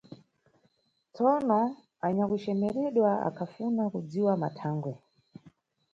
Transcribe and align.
Tsono, 1.13 1.61
anyakucemeredwa 2.05 3.11
akhafuna 3.27 3.83
kudziwa 3.91 4.33
mathangwe. 4.41 4.93